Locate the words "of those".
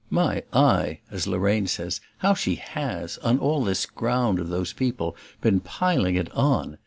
4.39-4.73